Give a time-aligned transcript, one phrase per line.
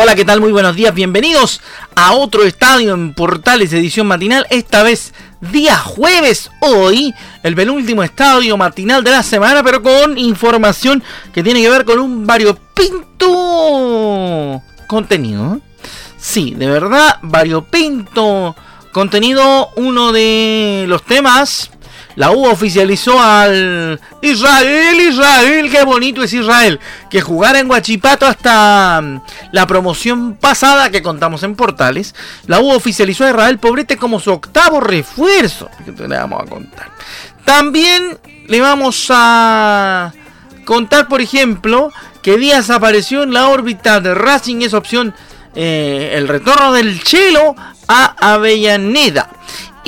[0.00, 0.40] Hola, ¿qué tal?
[0.40, 1.60] Muy buenos días, bienvenidos
[1.96, 7.12] a otro estadio en Portales edición matinal, esta vez día jueves, hoy,
[7.42, 11.98] el penúltimo estadio matinal de la semana, pero con información que tiene que ver con
[11.98, 13.26] un variopinto
[14.86, 15.60] contenido.
[16.16, 18.54] Sí, de verdad, variopinto
[18.92, 21.72] contenido, uno de los temas
[22.18, 29.00] la U oficializó al Israel, Israel, qué bonito es Israel, que jugara en Guachipato hasta
[29.00, 29.20] mm,
[29.52, 32.16] la promoción pasada que contamos en Portales.
[32.48, 35.70] La U oficializó a Israel Pobrete como su octavo refuerzo.
[35.86, 36.90] le vamos a contar.
[37.44, 40.12] También le vamos a
[40.64, 45.14] contar, por ejemplo, que Díaz apareció en la órbita de Racing, es opción
[45.54, 47.54] eh, el retorno del Chelo
[47.86, 49.28] a Avellaneda.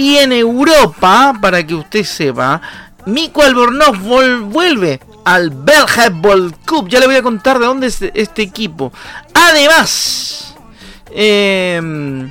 [0.01, 2.59] Y en Europa, para que usted sepa,
[3.05, 6.89] Mico Albornoz vuelve al Belgian Cup.
[6.89, 8.95] Ya le voy a contar de dónde es este equipo.
[9.35, 10.55] Además,
[11.11, 12.31] eh,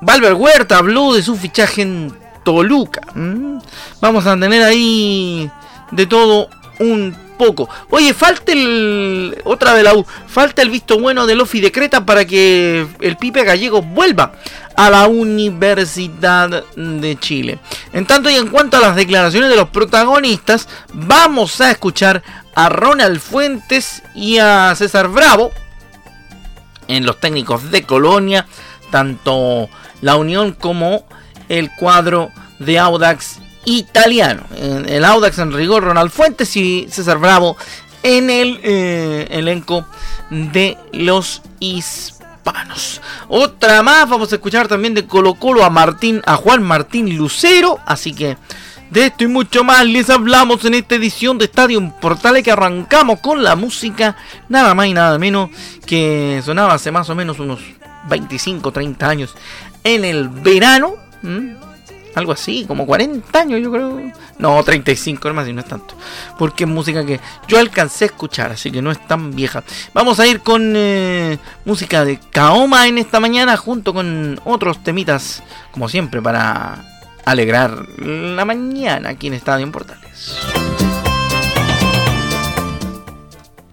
[0.00, 2.10] Valver Huerta habló de su fichaje en
[2.42, 3.02] Toluca.
[4.00, 5.50] Vamos a tener ahí
[5.90, 6.48] de todo
[6.80, 7.68] un poco.
[7.90, 9.40] Oye, falta el.
[9.44, 10.06] Otra de la U.
[10.26, 14.32] Falta el visto bueno de Lofi Decreta para que el Pipe Gallego vuelva
[14.76, 17.58] a la Universidad de Chile.
[17.92, 22.22] En tanto y en cuanto a las declaraciones de los protagonistas, vamos a escuchar
[22.54, 25.52] a Ronald Fuentes y a César Bravo
[26.88, 28.46] en los técnicos de Colonia,
[28.90, 29.68] tanto
[30.00, 31.06] la Unión como
[31.48, 34.44] el cuadro de Audax italiano.
[34.56, 37.56] El Audax en rigor, Ronald Fuentes y César Bravo
[38.02, 39.86] en el eh, elenco
[40.30, 43.00] de los hispanos.
[43.28, 47.78] Otra más, vamos a escuchar también de Colo Colo a Martín, a Juan Martín Lucero.
[47.86, 48.36] Así que
[48.90, 53.20] de esto y mucho más les hablamos en esta edición de Estadio Portales que arrancamos
[53.20, 54.16] con la música
[54.48, 55.50] nada más y nada menos
[55.86, 57.60] que sonaba hace más o menos unos
[58.08, 59.34] 25, 30 años
[59.82, 60.94] en el verano.
[62.14, 64.00] Algo así, como 40 años yo creo.
[64.38, 65.94] No, 35 más y no es tanto.
[66.38, 69.64] Porque es música que yo alcancé a escuchar, así que no es tan vieja.
[69.92, 75.42] Vamos a ir con eh, música de Kaoma en esta mañana, junto con otros temitas,
[75.72, 76.84] como siempre, para
[77.24, 80.36] alegrar la mañana aquí en Estadio en Portales.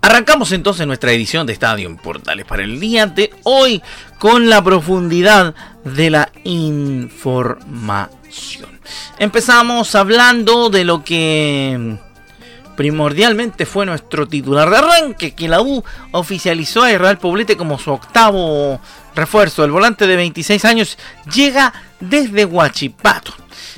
[0.01, 3.81] Arrancamos entonces nuestra edición de Estadio en Portales para el día de hoy
[4.19, 5.53] con la profundidad
[5.83, 8.79] de la información.
[9.17, 11.97] Empezamos hablando de lo que
[12.75, 17.91] primordialmente fue nuestro titular de arranque, que la U oficializó a Israel Poblete como su
[17.91, 18.79] octavo
[19.15, 19.63] refuerzo.
[19.63, 20.97] El volante de 26 años
[21.33, 23.33] llega desde Huachipato.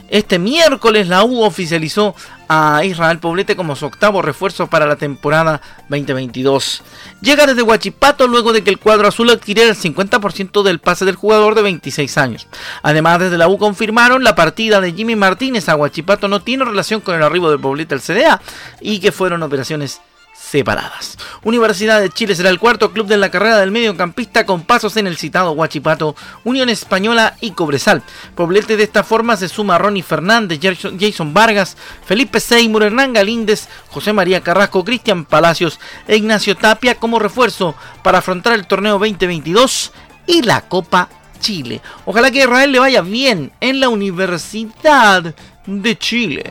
[0.09, 2.15] Este miércoles la U oficializó
[2.47, 6.83] a Israel Poblete como su octavo refuerzo para la temporada 2022.
[7.21, 11.15] Llega desde Huachipato luego de que el cuadro azul adquiriera el 50% del pase del
[11.15, 12.47] jugador de 26 años.
[12.81, 17.01] Además, desde la U confirmaron la partida de Jimmy Martínez a Huachipato no tiene relación
[17.01, 18.41] con el arribo de Poblete al CDA
[18.81, 20.01] y que fueron operaciones
[20.53, 21.17] separadas.
[21.41, 25.07] Universidad de Chile será el cuarto club de la carrera del mediocampista con pasos en
[25.07, 28.03] el citado Huachipato, Unión Española y Cobresal.
[28.35, 31.75] Poblete de esta forma se suma Ronnie Fernández, Jason Vargas,
[32.05, 38.19] Felipe Seymour, Hernán Galíndez, José María Carrasco, Cristian Palacios e Ignacio Tapia como refuerzo para
[38.19, 39.91] afrontar el torneo 2022
[40.27, 41.09] y la Copa
[41.39, 41.81] Chile.
[42.05, 45.33] Ojalá que a Israel le vaya bien en la Universidad
[45.65, 46.43] de Chile.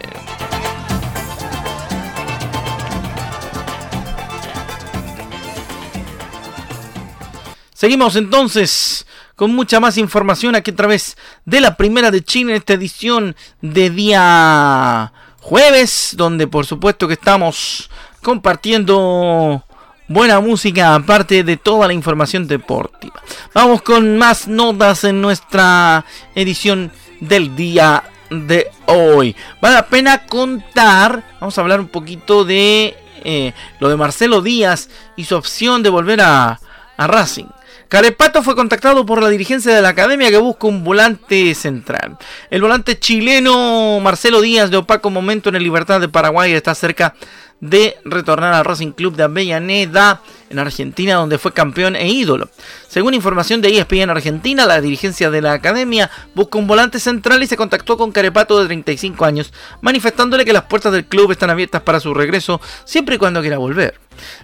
[7.82, 12.58] Seguimos entonces con mucha más información aquí a través de la primera de Chile en
[12.58, 17.90] esta edición de día jueves, donde por supuesto que estamos
[18.22, 19.64] compartiendo
[20.06, 23.20] buena música aparte de toda la información deportiva.
[23.52, 26.04] Vamos con más notas en nuestra
[26.36, 29.34] edición del día de hoy.
[29.60, 34.88] Vale la pena contar, vamos a hablar un poquito de eh, lo de Marcelo Díaz
[35.16, 36.60] y su opción de volver a
[36.96, 37.46] Racing.
[37.92, 42.16] Carepato fue contactado por la dirigencia de la academia que busca un volante central.
[42.48, 47.14] El volante chileno Marcelo Díaz de opaco momento en el Libertad de Paraguay está cerca
[47.62, 50.20] de retornar al Racing Club de Avellaneda
[50.50, 52.48] en Argentina, donde fue campeón e ídolo.
[52.88, 57.46] Según información de ESPN Argentina, la dirigencia de la academia busca un volante central y
[57.46, 61.82] se contactó con Carepato de 35 años, manifestándole que las puertas del club están abiertas
[61.82, 63.94] para su regreso siempre y cuando quiera volver.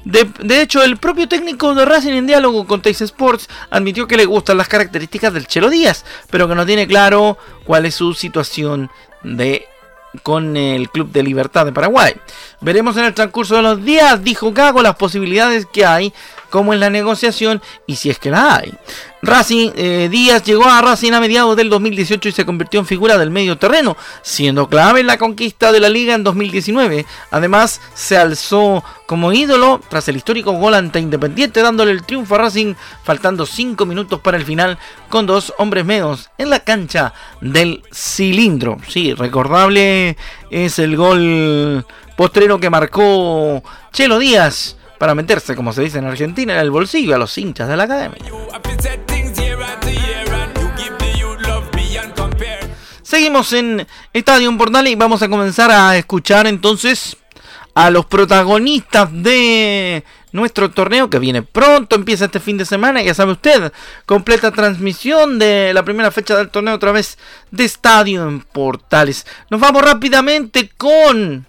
[0.04, 4.26] De, hecho, el propio técnico de Racing en diálogo con Teis Sports admitió que le
[4.26, 8.90] gustan las características del Chelo Díaz, pero que no tiene claro cuál es su situación
[9.24, 9.66] de
[10.22, 12.14] con el Club de Libertad de Paraguay.
[12.60, 16.12] Veremos en el transcurso de los días, dijo Gago, las posibilidades que hay
[16.50, 18.74] como en la negociación y si es que la hay.
[19.20, 23.18] Racing eh, Díaz llegó a Racing a mediados del 2018 y se convirtió en figura
[23.18, 27.04] del medio terreno, siendo clave en la conquista de la liga en 2019.
[27.32, 32.38] Además, se alzó como ídolo tras el histórico gol ante Independiente, dándole el triunfo a
[32.38, 34.78] Racing, faltando 5 minutos para el final,
[35.08, 38.76] con dos hombres menos en la cancha del cilindro.
[38.86, 40.16] Sí, recordable
[40.50, 41.84] es el gol
[42.16, 43.62] postrero que marcó
[43.92, 47.68] Chelo Díaz para meterse, como se dice en Argentina, en el bolsillo a los hinchas
[47.68, 48.18] de la academia.
[53.02, 57.16] Seguimos en Estadio Portal y vamos a comenzar a escuchar entonces
[57.74, 63.14] a los protagonistas de nuestro torneo que viene pronto, empieza este fin de semana, ya
[63.14, 63.72] sabe usted,
[64.04, 67.18] completa transmisión de la primera fecha del torneo otra vez
[67.50, 69.26] de Estadio en Portales.
[69.50, 71.47] Nos vamos rápidamente con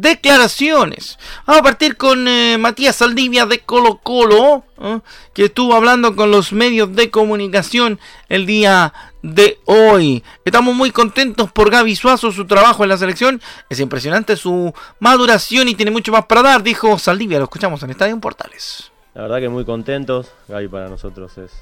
[0.00, 1.18] declaraciones.
[1.46, 5.00] Vamos a partir con eh, Matías Saldivia de Colo Colo, ¿eh?
[5.32, 7.98] que estuvo hablando con los medios de comunicación
[8.28, 10.22] el día de hoy.
[10.44, 13.40] Estamos muy contentos por Gaby Suazo, su trabajo en la selección.
[13.68, 17.38] Es impresionante su maduración y tiene mucho más para dar, dijo Saldivia.
[17.38, 18.90] Lo escuchamos en Estadio Portales.
[19.14, 20.30] La verdad que muy contentos.
[20.48, 21.52] Gaby para nosotros es,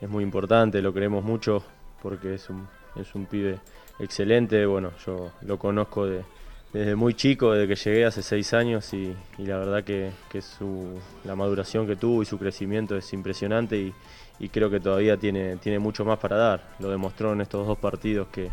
[0.00, 1.62] es muy importante, lo queremos mucho
[2.02, 3.60] porque es un, es un pibe
[3.98, 4.66] excelente.
[4.66, 6.24] Bueno, yo lo conozco de
[6.72, 11.36] desde muy chico, desde que llegué hace seis años y, la verdad que, su, la
[11.36, 13.92] maduración que tuvo y su crecimiento es impresionante
[14.38, 16.62] y, creo que todavía tiene, tiene mucho más para dar.
[16.80, 18.50] Lo demostró en estos dos partidos que,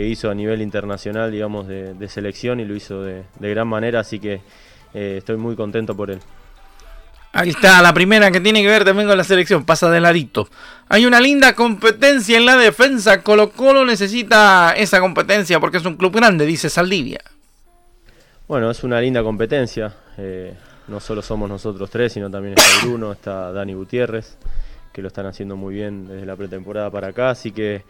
[0.00, 4.40] hizo a nivel internacional, digamos, de, selección y lo hizo de, gran manera, así que
[4.94, 6.20] eh, estoy muy contento por él.
[7.32, 10.48] Ahí está, la primera que tiene que ver también con la selección, pasa de ladito.
[10.88, 15.96] Hay una linda competencia en la defensa, Colo Colo necesita esa competencia porque es un
[15.96, 17.20] club grande, dice Saldivia.
[18.48, 19.94] Bueno, es una linda competencia.
[20.16, 20.54] Eh,
[20.88, 24.38] no solo somos nosotros tres, sino también está Bruno, está Dani Gutiérrez,
[24.90, 27.28] que lo están haciendo muy bien desde la pretemporada para acá.
[27.28, 27.82] Así que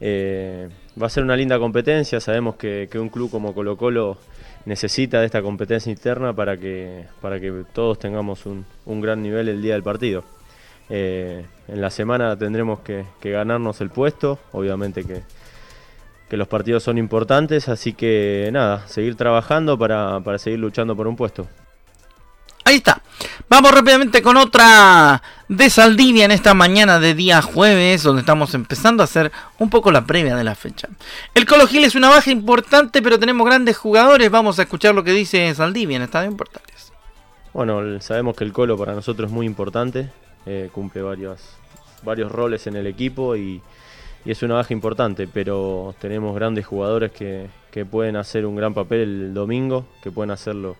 [0.00, 0.68] eh,
[1.00, 2.20] va a ser una linda competencia.
[2.20, 4.16] Sabemos que, un club como Colo Colo
[4.64, 8.64] necesita de esta competencia interna para que, para que todos tengamos un,
[9.00, 10.22] gran nivel el día del partido.
[10.88, 15.22] Eh, en la semana tendremos que ganarnos el puesto, obviamente que
[16.28, 21.16] que los partidos son importantes, así que nada, seguir trabajando para, seguir luchando por un
[21.16, 21.46] puesto.
[22.64, 23.00] Ahí está.
[23.48, 29.02] Vamos rápidamente con otra de Saldivia en esta mañana de día jueves, donde estamos empezando
[29.02, 30.88] a hacer un poco la previa de la fecha.
[31.32, 34.32] El Colo Gil es una baja importante, pero tenemos grandes jugadores.
[34.32, 36.92] Vamos a escuchar lo que dice Saldivia en Estadio Importantes.
[37.52, 40.10] Bueno, sabemos que el Colo para nosotros es muy importante,
[40.44, 41.40] eh, cumple varios,
[42.02, 43.62] varios roles en el equipo y,
[44.26, 47.48] y es una baja importante, pero tenemos grandes jugadores que,
[47.90, 50.76] pueden hacer un gran papel el domingo, que pueden hacerlo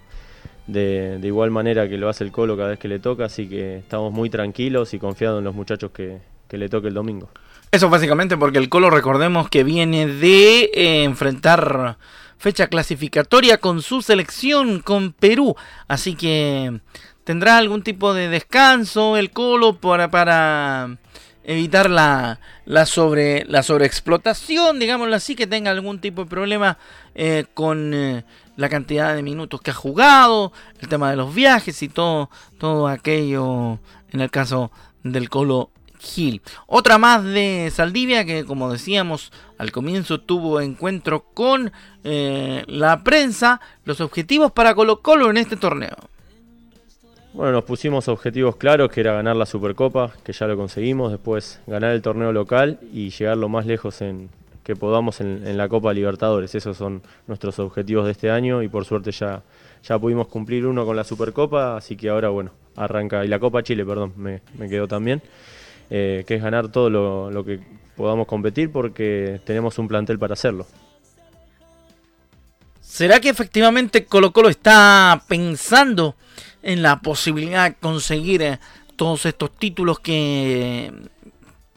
[0.67, 3.77] de, igual manera que lo hace el Colo cada vez que le toca, así que
[3.77, 6.21] estamos muy tranquilos y confiados en los muchachos que,
[6.51, 7.29] le toque el domingo.
[7.71, 11.99] Eso básicamente porque el Colo recordemos que viene de eh, enfrentar
[12.39, 15.55] fecha clasificatoria con su selección con Perú,
[15.87, 16.81] así que
[17.25, 20.97] tendrá algún tipo de descanso el Colo para, para
[21.47, 26.77] evitar la, la, sobre, la sobreexplotación, digámoslo así, que tenga algún tipo de problema
[27.15, 28.25] eh, con eh,
[28.57, 32.89] la cantidad de minutos que ha jugado, el tema de los viajes y todo, todo
[32.89, 33.79] aquello
[34.11, 34.73] en el caso
[35.05, 36.43] del Colo Gil.
[36.67, 41.73] Otra más de Saldivia que como decíamos al comienzo tuvo encuentro con
[42.03, 45.97] eh, la prensa, los objetivos para Colo Colo en este torneo.
[47.37, 51.61] Bueno, nos pusimos objetivos claros, que era ganar la Supercopa, que ya lo conseguimos, después
[51.67, 54.31] ganar el torneo local y llegar lo más lejos en,
[54.65, 56.55] que podamos en, la Copa Libertadores.
[56.55, 59.43] Esos son nuestros objetivos de este año y por suerte ya,
[59.83, 63.63] ya pudimos cumplir uno con la Supercopa, así que ahora, bueno, arranca, y la Copa
[63.63, 64.41] Chile, perdón, me,
[64.71, 65.21] quedó también,
[65.91, 67.61] eh, que es ganar todo lo, lo que
[67.99, 70.67] podamos competir porque tenemos un plantel para hacerlo.
[72.81, 76.15] ¿Será que efectivamente Colo Colo está pensando
[76.67, 78.59] en la posibilidad de conseguir eh,
[78.97, 80.93] todos estos títulos que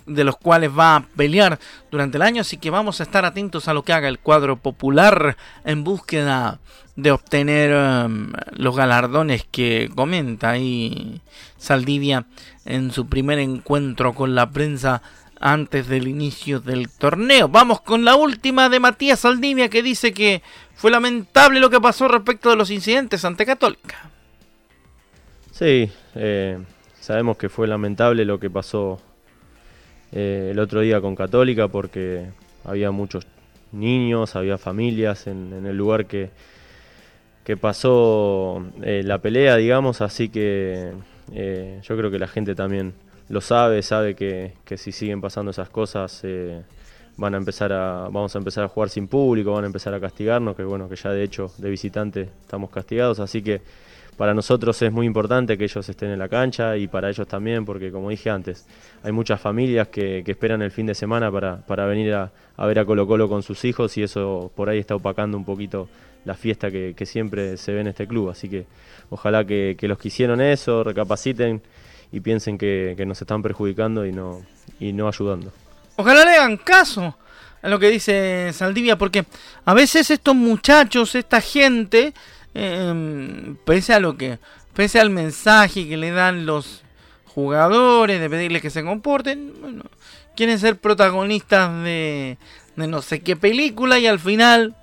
[0.07, 1.59] de los cuales va a pelear
[1.91, 4.57] durante el año, así que vamos a estar atentos a lo que haga el cuadro
[4.57, 6.59] popular en búsqueda
[6.95, 11.21] de obtener um, los galardones que comenta ahí
[11.57, 12.25] Saldivia
[12.65, 15.03] en su primer encuentro con la prensa
[15.39, 17.47] antes del inicio del torneo.
[17.47, 20.41] Vamos con la última de Matías Saldivia que dice que
[20.73, 24.09] fue lamentable lo que pasó respecto de los incidentes ante Católica.
[25.59, 26.57] Sí, eh,
[27.01, 28.97] sabemos que fue lamentable lo que pasó
[30.13, 32.27] eh, el otro día con Católica porque
[32.63, 33.27] había muchos
[33.73, 36.29] niños, había familias en, el lugar que,
[37.43, 40.93] que pasó eh, la pelea, digamos, así que
[41.27, 42.93] yo creo que la gente también
[43.27, 46.23] lo sabe, sabe que, si siguen pasando esas cosas
[47.17, 49.99] van a empezar a, vamos a empezar a jugar sin público, van a empezar a
[49.99, 53.61] castigarnos, que bueno, que ya de hecho de visitante estamos castigados, así que
[54.19, 57.63] para nosotros es muy importante que ellos estén en la cancha y para ellos también,
[57.63, 58.65] porque como dije antes,
[59.01, 63.07] hay muchas familias que, esperan el fin de semana para, venir a, ver a Colo
[63.07, 65.87] Colo con sus hijos y eso por ahí está opacando un poquito
[66.25, 68.29] la fiesta que, siempre se ve en este club.
[68.29, 68.65] Así que
[69.09, 71.61] ojalá que, los que hicieron eso recapaciten
[72.11, 74.41] y piensen que, nos están perjudicando y no,
[74.81, 75.53] y no ayudando.
[75.95, 77.15] Ojalá le hagan caso
[77.61, 79.23] a lo que dice Saldivia, porque
[79.63, 82.13] a veces estos muchachos, esta gente,
[82.53, 84.39] eh, pese a lo que,
[84.73, 86.83] pese al mensaje que le dan los
[87.25, 89.83] jugadores de pedirles que se comporten, bueno,
[90.35, 92.37] quieren ser protagonistas de
[92.75, 94.75] no sé qué película y al final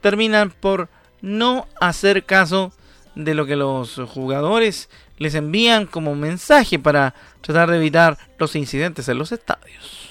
[0.00, 0.88] terminan por
[1.22, 2.72] no hacer caso
[3.14, 4.88] de lo que los jugadores
[5.18, 10.10] les envían como mensaje para tratar de evitar los incidentes en los estadios.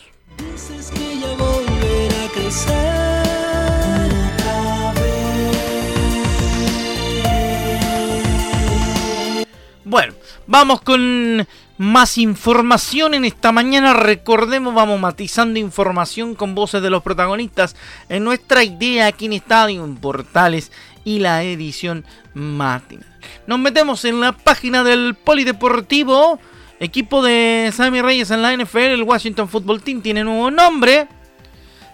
[9.95, 10.13] Bueno,
[10.45, 11.47] vamos con
[11.77, 13.93] más información en esta mañana.
[13.93, 17.77] Recordemos, vamos matizando información con voces de los protagonistas
[18.09, 20.73] en nuestra idea aquí en Estadio, en Portales
[21.05, 23.07] y la edición matinal.
[23.47, 26.41] Nos metemos en la página del Polideportivo.
[26.81, 31.07] Equipo de Sammy Reyes en la NFL, el Washington Football Team tiene nuevo nombre.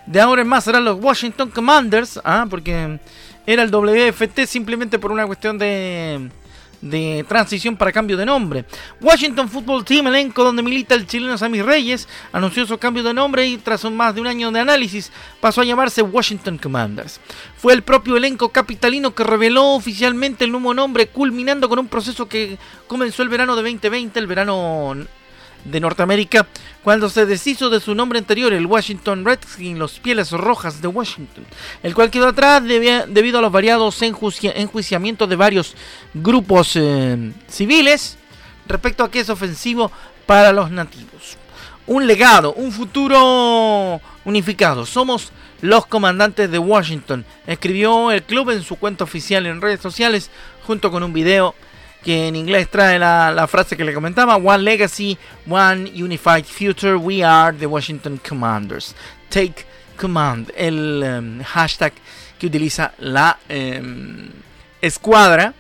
[0.08, 2.48] De ahora en más serán los Washington Commanders, ¿ah?
[2.50, 2.98] porque
[3.46, 6.32] era el WFT simplemente por una cuestión de
[6.82, 8.66] de transición para cambio de nombre.
[9.00, 13.48] Washington Football Team, elenco donde milita el chileno Sammy Reyes, anunció su cambio de nombre
[13.48, 17.20] y tras más de un año de análisis pasó a llamarse Washington Commanders.
[17.58, 22.28] Fue el propio elenco capitalino que reveló oficialmente el nuevo nombre, culminando con un proceso
[22.28, 22.58] que
[22.88, 24.96] comenzó el verano de 2020, el verano
[25.66, 26.48] de Norteamérica
[26.84, 31.46] cuando se deshizo de su nombre anterior, el Washington Redskins, los Pieles Rojas de Washington,
[31.84, 35.76] el cual quedó atrás debido a los variados enjuiciamientos de varios
[36.14, 38.18] grupos eh, civiles
[38.68, 39.92] respecto a que es ofensivo
[40.26, 41.38] para los nativos.
[41.88, 44.86] Un legado, un futuro unificado.
[44.86, 50.32] Somos los comandantes de Washington, escribió el club en su cuenta oficial en redes sociales
[50.66, 51.54] junto con un video
[52.04, 55.18] que en inglés trae la, frase que le comentaba, One Legacy,
[55.50, 58.96] One Unified Future, We Are the Washington Commanders.
[59.30, 59.66] Take
[60.00, 61.94] Command, el em, hashtag
[62.40, 64.30] que utiliza la em,
[64.82, 65.54] escuadra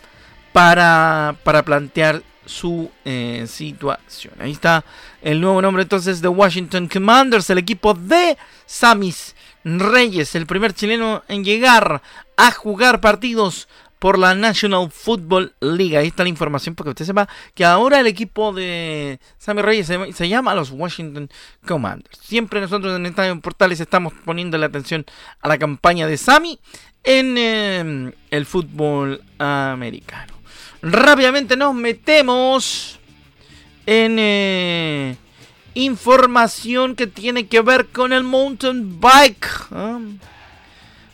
[0.51, 4.33] para, para plantear su eh, situación.
[4.39, 4.83] Ahí está
[5.21, 11.23] el nuevo nombre entonces de Washington Commanders, el equipo de Samis Reyes, el primer chileno
[11.27, 12.01] en llegar
[12.35, 13.67] a jugar partidos
[14.01, 15.95] por la National Football League.
[15.95, 19.91] Ahí está la información para que usted sepa que ahora el equipo de Sammy Reyes
[20.15, 21.29] se, llama los Washington
[21.67, 22.17] Commanders.
[22.19, 25.05] Siempre nosotros en Estadio Portales estamos poniendo la atención
[25.39, 26.59] a la campaña de Sammy
[27.03, 30.33] en eh, el fútbol americano.
[30.81, 32.99] Rápidamente nos metemos
[33.85, 35.15] en eh,
[35.75, 39.47] información que tiene que ver con el mountain bike.
[39.69, 39.99] ¿ah?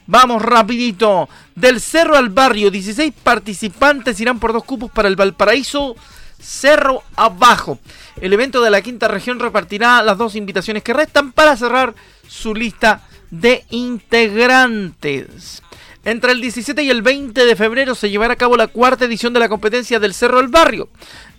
[0.08, 1.28] Vamos rapidito.
[1.54, 5.96] Del cerro al barrio, 16 participantes irán por dos cupos para el Valparaíso
[6.42, 7.80] Cerro Abajo.
[8.22, 11.94] El evento de la quinta región repartirá las dos invitaciones que restan para cerrar
[12.28, 15.62] su lista de integrantes.
[16.06, 19.34] Entre el 17 y el 20 de febrero se llevará a cabo la cuarta edición
[19.34, 20.88] de la competencia del Cerro al Barrio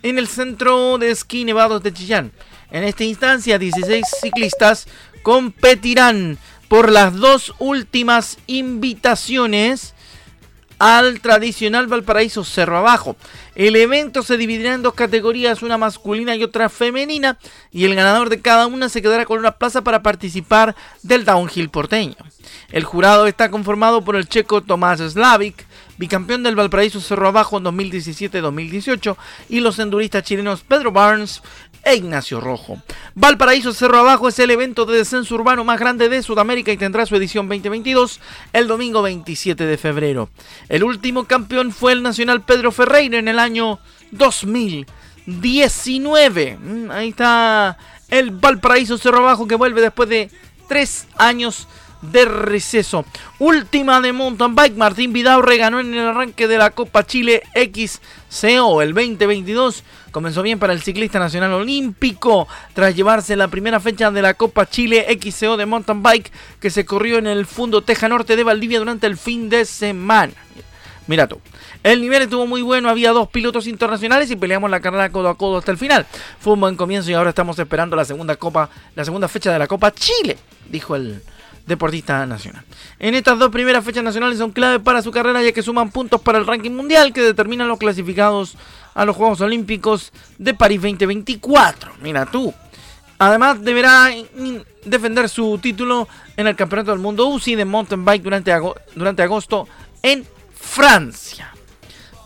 [0.03, 2.33] en el centro de esquí Nevados de Chillán.
[2.71, 4.87] En esta instancia, 16 ciclistas
[5.23, 6.37] competirán
[6.69, 9.95] por las dos últimas invitaciones
[10.79, 13.17] al tradicional Valparaíso Cerro Abajo.
[13.55, 17.39] El evento se dividirá en dos categorías, una masculina y otra femenina,
[17.73, 21.71] y el ganador de cada una se quedará con una plaza para participar del downhill
[21.71, 22.17] porteño.
[22.71, 25.65] El jurado está conformado por el checo Tomás Slavik,
[25.97, 29.17] bicampeón del Valparaíso Cerro Abajo en 2017-2018,
[29.49, 31.41] y los enduristas chilenos Pedro Barnes
[31.83, 32.83] e Ignacio Rojo.
[33.15, 37.07] Valparaíso Cerro Abajo es el evento de descenso urbano más grande de Sudamérica y tendrá
[37.07, 38.21] su edición 2022
[38.53, 40.29] el domingo 27 de febrero.
[40.69, 43.79] El último campeón fue el Nacional Pedro Ferreira en el año
[44.11, 46.59] 2019.
[46.59, 47.79] Mm, ahí está
[48.11, 50.31] el Valparaíso Cerro Abajo que vuelve después de
[50.69, 51.67] tres años
[52.03, 53.05] de receso.
[53.39, 58.83] Última de mountain bike, Martín Vidaurre ganó en el arranque de la Copa Chile XCO
[58.83, 64.23] el 2022 Comenzó bien para el ciclista nacional olímpico tras llevarse la primera fecha de
[64.23, 68.35] la Copa Chile XCO de mountain bike que se corrió en el Fundo Teja Norte
[68.35, 70.33] de Valdivia durante el fin de semana.
[71.07, 71.41] Mira tú.
[71.83, 75.37] El nivel estuvo muy bueno, había dos pilotos internacionales y peleamos la carrera codo a
[75.37, 76.07] codo hasta el final.
[76.41, 79.59] Fue un buen comienzo y ahora estamos esperando la segunda copa, la segunda fecha de
[79.59, 80.37] la Copa Chile,
[80.69, 81.23] dijo el
[81.69, 82.65] deportista nacional.
[82.99, 86.21] En estas dos primeras fechas nacionales son clave para su carrera ya que suman puntos
[86.21, 88.57] para el ranking mundial que determinan los clasificados
[88.95, 91.93] a los Juegos Olímpicos de París 2024.
[92.03, 92.53] Mira tú.
[93.19, 94.11] Además deberá
[94.85, 99.69] defender su título en el Campeonato del Mundo UCI de mountain bike durante, agosto
[100.03, 101.53] en Francia.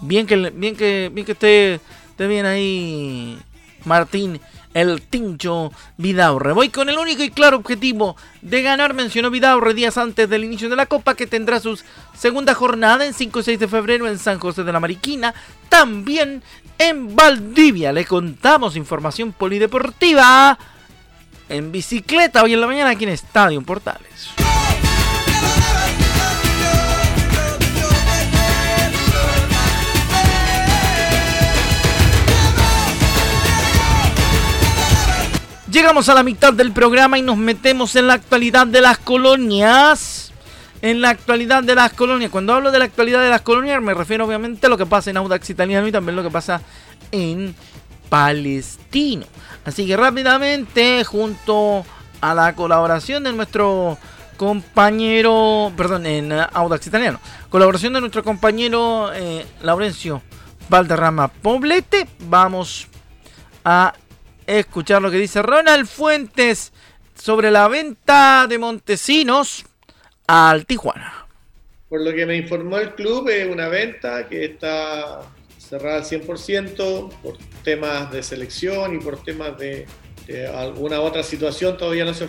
[0.00, 1.80] Bien que, bien que, bien que esté
[2.26, 3.38] bien ahí
[3.84, 4.40] Martín
[4.74, 6.52] el Tincho Vidaurre.
[6.52, 10.68] Voy con el único y claro objetivo de ganar, mencionó Vidaurre días antes del inicio
[10.68, 11.78] de la Copa, que tendrá su
[12.16, 15.34] segunda jornada en 5 y 6 de febrero en San José de la Mariquina,
[15.68, 16.42] también
[16.78, 17.92] en Valdivia.
[17.92, 20.58] Le contamos información polideportiva
[21.48, 24.41] en bicicleta hoy en la mañana aquí en Estadio Portales.
[35.72, 40.30] Llegamos a la mitad del programa y nos metemos en la actualidad de las colonias.
[40.82, 42.30] En la actualidad de las colonias.
[42.30, 45.08] Cuando hablo de la actualidad de las colonias me refiero obviamente a lo que pasa
[45.08, 46.60] en Audax Italiano y también lo que pasa
[47.10, 47.54] en
[48.10, 49.24] Palestino.
[49.64, 51.86] Así que rápidamente, junto
[52.20, 53.96] a la colaboración de nuestro
[54.36, 60.20] compañero, perdón, en Audax Italiano, colaboración de nuestro compañero eh, Laurencio
[60.68, 62.88] Valderrama Poblete, vamos
[63.64, 63.94] a
[64.46, 66.72] escuchar lo que dice Ronald Fuentes
[67.14, 69.64] sobre la venta de Montesinos
[70.26, 71.26] al Tijuana.
[71.88, 75.20] Por lo que me informó el club, es una venta que está
[75.58, 79.86] cerrada al 100% por temas de selección y por temas de,
[80.54, 81.76] alguna otra situación.
[81.76, 82.28] Todavía no se ha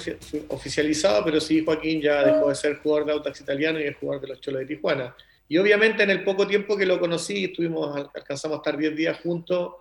[0.49, 4.21] oficializado, pero sí Joaquín ya dejó de ser jugador de Autax Italiano y es jugador
[4.21, 5.15] de los Cholos de Tijuana.
[5.47, 9.19] Y obviamente en el poco tiempo que lo conocí, estuvimos, alcanzamos a estar 10 días
[9.21, 9.75] juntos,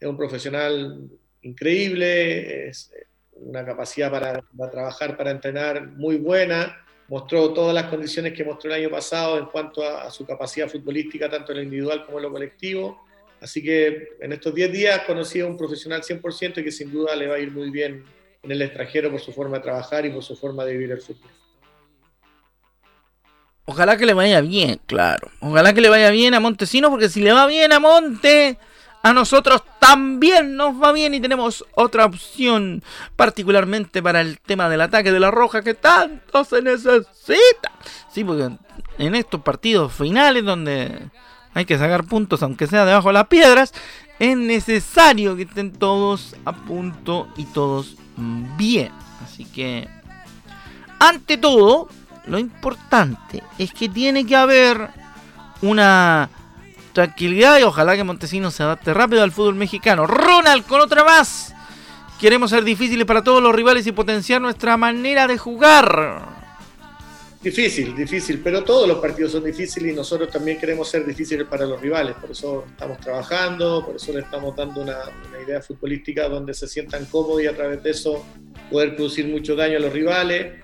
[0.00, 1.10] es un profesional
[1.42, 8.32] increíble, es eh, una capacidad para, trabajar, para entrenar muy buena, mostró todas las condiciones
[8.32, 12.04] que mostró el año pasado en cuanto a, su capacidad futbolística, tanto en lo individual
[12.04, 13.04] como en lo colectivo.
[13.40, 17.14] Así que en estos 10 días conocí a un profesional 100% y que sin duda
[17.14, 18.04] le va a ir muy bien
[18.42, 21.00] en el extranjero por su forma de trabajar y por su forma de vivir el
[21.00, 21.30] fútbol.
[23.64, 25.30] Ojalá que le vaya bien, claro.
[25.40, 28.56] Ojalá que le vaya bien a Montesino, porque si le va bien a Monte,
[29.02, 32.82] a nosotros también nos va bien y tenemos otra opción,
[33.16, 37.72] particularmente para el tema del ataque de la roja que tanto se necesita.
[38.10, 38.50] Sí, porque
[38.98, 41.10] en estos partidos finales donde
[41.54, 43.72] hay que sacar puntos, aunque sea debajo de las piedras,
[44.18, 47.96] es necesario que estén todos a punto y todos
[48.56, 48.92] bien.
[49.24, 49.88] Así que,
[50.98, 51.88] ante todo,
[52.26, 54.90] lo importante es que tiene que haber
[55.62, 56.28] una
[56.98, 60.04] tranquilidad y ojalá que Montesinos se adapte rápido al fútbol mexicano.
[60.04, 61.54] Ronald con otra más.
[62.20, 66.26] Queremos ser difíciles para todos los rivales y potenciar nuestra manera de jugar.
[67.40, 71.66] Difícil, difícil, pero todos los partidos son difíciles y nosotros también queremos ser difíciles para
[71.66, 74.98] los rivales, por eso estamos trabajando, por eso le estamos dando una,
[75.46, 78.26] idea futbolística donde se sientan cómodos y a través de eso
[78.72, 80.54] poder producir mucho daño a los rivales,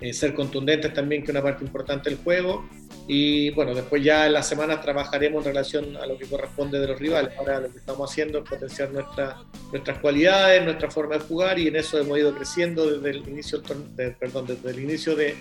[0.00, 2.68] eh, ser contundentes también, que es una parte importante del juego,
[3.06, 6.88] y bueno, después ya en las semanas trabajaremos en relación a lo que corresponde de
[6.88, 7.36] los rivales.
[7.38, 11.68] Ahora lo que estamos haciendo es potenciar nuestra, nuestras cualidades, nuestra forma de jugar y
[11.68, 13.60] en eso hemos ido creciendo desde el inicio,
[13.94, 15.36] de, perdón, desde el inicio de,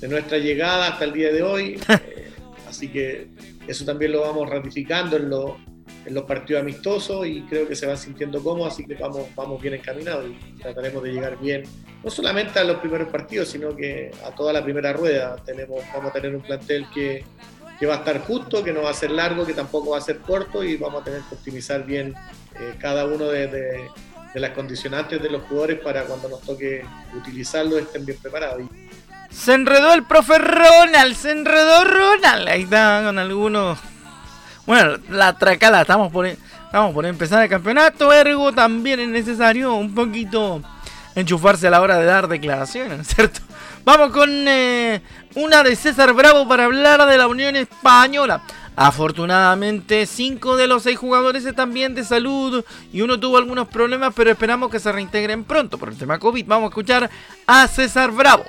[0.00, 1.80] de, nuestra llegada hasta el día de hoy.
[1.88, 2.30] Eh,
[2.68, 3.28] así que
[3.66, 5.58] eso también lo vamos ratificando en, lo,
[6.04, 9.60] en los partidos amistosos y creo que se van sintiendo cómodos, así que vamos, vamos
[9.60, 11.62] bien encaminados y trataremos de llegar bien,
[12.02, 15.36] no solamente a los primeros partidos, sino que a toda la primera rueda.
[15.44, 17.24] Tenemos, vamos a tener un plantel que,
[17.78, 20.00] que va a estar justo, que no va a ser largo, que tampoco va a
[20.00, 22.14] ser corto y vamos a tener que optimizar bien
[22.58, 23.90] eh, cada uno de, de,
[24.40, 26.82] las condicionantes de los jugadores para cuando nos toque
[27.16, 28.62] utilizarlo estén bien preparados.
[29.30, 32.48] Se enredó el profe Ronald, se enredó Ronald.
[32.48, 33.78] Ahí está con algunos
[34.66, 36.40] bueno, la tracala, estamos poniendo.
[36.72, 40.62] Estamos por empezar el campeonato, ergo también es necesario un poquito
[41.14, 43.40] enchufarse a la hora de dar declaraciones, ¿no es cierto?
[43.84, 45.02] Vamos con eh,
[45.34, 48.42] una de César Bravo para hablar de la Unión Española.
[48.74, 54.14] Afortunadamente, cinco de los seis jugadores están bien de salud y uno tuvo algunos problemas,
[54.16, 56.46] pero esperamos que se reintegren pronto por el tema COVID.
[56.46, 57.10] Vamos a escuchar
[57.46, 58.44] a César Bravo.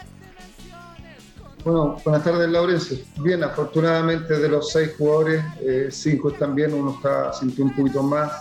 [1.64, 2.98] Bueno, buenas tardes, Laurencio.
[3.22, 8.04] Bien, afortunadamente de los seis jugadores, eh, cinco están bien, uno está sintiendo un poquito
[8.04, 8.32] más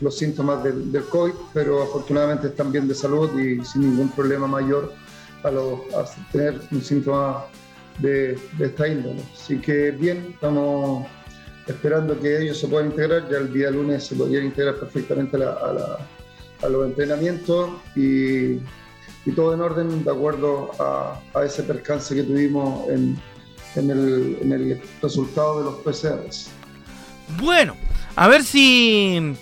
[0.00, 4.92] los síntomas del, COVID, pero afortunadamente están bien de salud y sin ningún problema mayor
[5.44, 7.44] a, a tener un síntoma
[7.98, 9.22] de, de esta índole.
[9.34, 11.06] Así que bien, estamos
[11.66, 13.28] esperando que ellos se puedan integrar.
[13.30, 18.58] Ya el día lunes se podrían integrar perfectamente a, los entrenamientos y,
[19.30, 23.16] todo en orden de acuerdo a, ese percance que tuvimos en,
[23.76, 26.50] el, resultado de los PCRs.
[27.38, 27.76] Bueno,
[28.16, 29.34] a ver si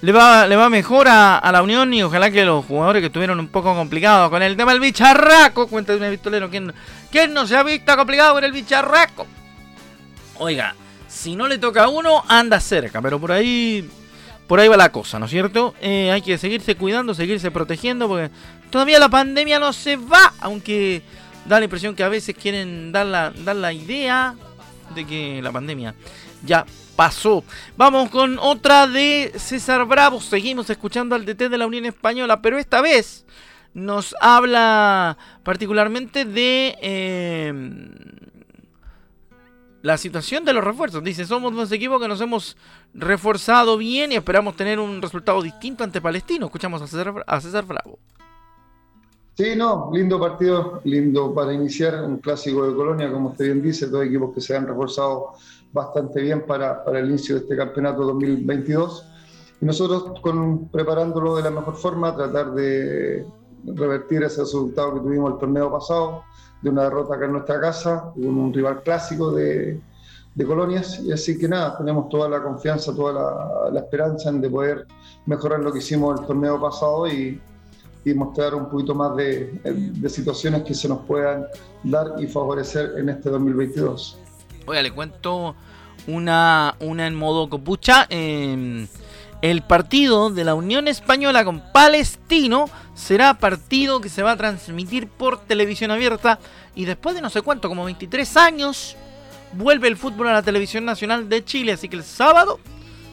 [0.00, 3.38] le va, le va mejor a, la Unión y ojalá que los jugadores que estuvieron
[3.38, 6.74] un poco complicados con el tema del bicharraco, cuéntame, Vistolero, ¿quién,
[7.10, 9.26] ¿quién no se ha visto complicado con el bicharraco?
[10.34, 10.74] Oiga,
[11.06, 13.88] si no le toca a uno, anda cerca, pero por ahí
[14.48, 15.74] por ahí va la cosa, ¿no es cierto?
[15.78, 18.30] Eh, hay que seguirse cuidando, seguirse protegiendo, porque
[18.70, 21.02] todavía la pandemia no se va, aunque
[21.46, 24.34] da la impresión que a veces quieren dar la, dar la idea
[24.94, 25.94] de que la pandemia
[26.44, 26.64] ya
[26.96, 27.44] pasó.
[27.76, 32.58] Vamos con otra de César Bravo, seguimos escuchando al DT de la Unión Española, pero
[32.58, 33.24] esta vez
[33.74, 36.76] nos habla particularmente de...
[36.82, 37.52] Eh,
[39.82, 41.02] la situación de los refuerzos.
[41.02, 42.56] Dice, somos dos equipos que nos hemos
[42.94, 46.46] reforzado bien y esperamos tener un resultado distinto ante Palestino.
[46.46, 47.98] Escuchamos a César, a César Bravo.
[49.38, 53.86] Sí, no, lindo partido, lindo para iniciar un clásico de Colonia, como usted bien dice,
[53.86, 55.34] dos equipos que se han reforzado
[55.72, 59.06] bastante bien para, para el inicio de este campeonato 2022.
[59.60, 63.24] Y nosotros con, preparándolo de la mejor forma, tratar de
[63.64, 66.24] revertir ese resultado que tuvimos el torneo pasado,
[66.60, 69.80] de una derrota acá en nuestra casa, con un rival clásico de,
[70.34, 70.98] de colonias.
[70.98, 74.84] Y así que nada, tenemos toda la confianza, toda la, esperanza en de poder
[75.26, 77.40] mejorar lo que hicimos el torneo pasado y,
[78.04, 81.46] y mostrar un poquito más de, de, situaciones que se nos puedan
[81.82, 84.18] dar y favorecer en este 2022.
[84.66, 85.54] Oiga, le cuento
[86.06, 88.06] una, una en modo copucha.
[88.08, 88.86] Eh,
[89.40, 95.06] el partido de la Unión Española con Palestino será partido que se va a transmitir
[95.06, 96.40] por televisión abierta
[96.74, 98.96] y después de no sé cuánto, como 23 años,
[99.52, 102.58] vuelve el fútbol a la televisión nacional de Chile, así que el sábado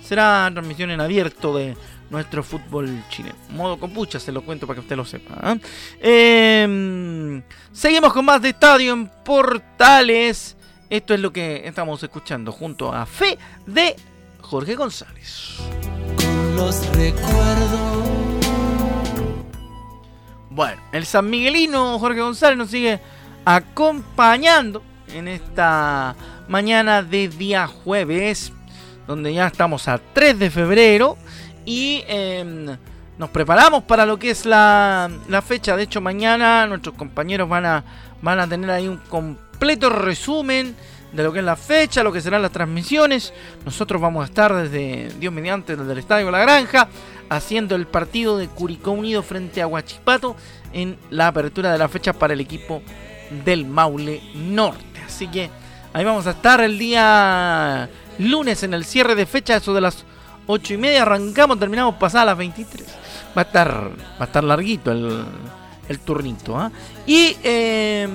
[0.04, 1.78] será transmisión en abierto de
[2.10, 3.36] nuestro fútbol chileno.
[3.50, 5.36] Modo compucha, se lo cuento para que usted lo sepa.
[5.42, 5.58] ¿ah?
[6.00, 7.42] Em,
[7.72, 10.56] seguimos con más de Estadio en Portales.
[10.90, 13.96] Esto es lo que estamos escuchando junto a Fe de
[14.42, 15.60] Jorge González
[16.56, 17.96] los recuerdo.
[20.50, 23.02] Bueno, el San Miguelino Jorge González nos sigue
[23.44, 24.82] acompañando
[25.14, 26.16] en esta
[26.48, 28.54] mañana de día jueves,
[29.06, 31.18] donde ya estamos a 3 de febrero
[31.66, 32.78] y em,
[33.18, 35.76] nos preparamos para lo que es la, la, fecha.
[35.76, 37.84] De hecho, mañana nuestros compañeros van a,
[38.22, 40.76] van a tener ahí un completo resumen
[41.12, 43.34] de lo que es la fecha, lo que serán las transmisiones.
[43.64, 46.90] Nosotros vamos a estar desde Dios mediante, desde el Estadio La Granja,
[47.30, 50.36] haciendo el partido de Curicó Unido frente a Huachipato
[50.74, 52.82] en la apertura de la fecha para el equipo
[53.46, 55.02] del Maule Norte.
[55.06, 55.50] Así que
[55.94, 60.06] ahí vamos a estar el día lunes en el cierre de fecha, eso de las
[60.48, 61.02] 8 y media.
[61.04, 62.88] Arrancamos, terminamos pasadas las 23.
[63.38, 65.26] Va a estar, va a estar larguito el,
[65.90, 66.58] el turnito.
[66.58, 66.72] ¿ah?
[67.06, 68.08] Y eh,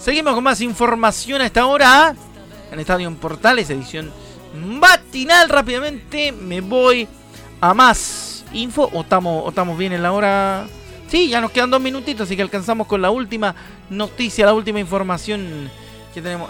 [0.00, 2.14] Seguimos con más información a esta hora
[2.72, 4.10] en Estadio Portales, edición
[4.54, 5.50] matinal.
[5.50, 7.06] Rápidamente me voy
[7.60, 8.88] a más info.
[8.94, 10.66] ¿O estamos, estamos bien en la hora?
[11.08, 13.54] Sí, ya nos quedan dos minutitos, así que alcanzamos con la última
[13.90, 15.70] noticia, la última información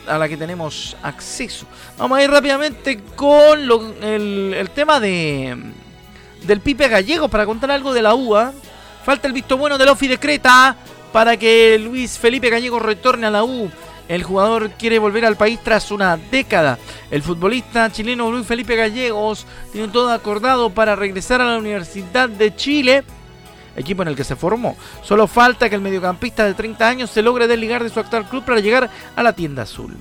[0.07, 1.67] a la que tenemos acceso.
[1.99, 3.61] Vamos a ir rápidamente con
[4.03, 5.57] el, el, tema de
[6.43, 8.53] del Pipe Gallego para contar algo de la UA.
[9.05, 10.77] Falta el visto bueno del Ofi de Creta
[11.13, 13.71] para que Luis Felipe Gallego retorne a la U.
[14.09, 16.79] El jugador quiere volver al país tras una década.
[17.13, 22.57] El futbolista chileno Luis Felipe Gallegos tiene todo acordado para regresar a la Universidad de
[22.57, 23.05] Chile,
[23.81, 24.77] equipo en el que se formó.
[25.03, 28.45] Solo falta que el mediocampista de 30 años se logre desligar de su actual club
[28.45, 29.97] para llegar a la tienda azul.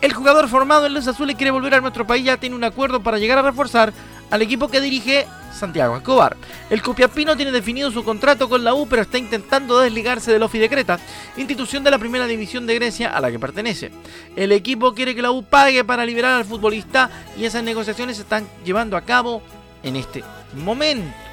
[0.00, 3.02] El jugador formado en Los Azules quiere volver a nuestro país, ya tiene un acuerdo
[3.02, 3.92] para llegar a reforzar
[4.30, 6.38] al equipo que dirige Santiago Escobar.
[6.70, 10.68] El Copiapino tiene definido su contrato con la U, pero está intentando desligarse del de
[10.70, 10.98] Creta,
[11.36, 13.90] institución de la primera división de Grecia a la que pertenece.
[14.36, 18.22] El equipo quiere que la U pague para liberar al futbolista y esas negociaciones se
[18.22, 19.42] están llevando a cabo
[19.82, 21.29] en este momento.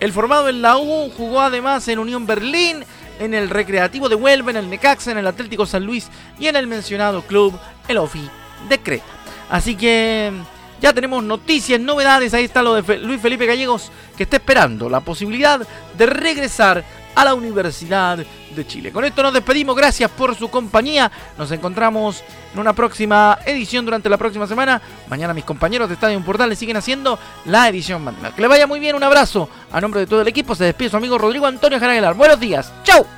[0.00, 2.84] El formado en la U jugó además en Unión Berlín,
[3.18, 6.08] en el Recreativo de Huelva, en el Necaxa, en el Atlético San Luis
[6.38, 7.58] y en el mencionado club,
[7.88, 8.30] el OFI
[8.68, 9.04] de Creta.
[9.50, 10.32] Así que
[10.80, 12.32] ya tenemos noticias, novedades.
[12.32, 16.84] Ahí está lo de Luis Felipe Gallegos, que está esperando la posibilidad de regresar
[17.18, 18.92] a la Universidad de Chile.
[18.92, 19.74] Con esto nos despedimos.
[19.74, 21.10] Gracias por su compañía.
[21.36, 22.22] Nos encontramos
[22.54, 24.80] en una próxima edición durante la próxima semana.
[25.08, 28.14] Mañana mis compañeros de Estadio Portal le siguen haciendo la edición.
[28.36, 28.94] Que le vaya muy bien.
[28.94, 29.48] Un abrazo.
[29.72, 32.14] A nombre de todo el equipo se despide su amigo Rodrigo Antonio Jaraguelar.
[32.14, 32.72] Buenos días.
[32.84, 33.17] Chau.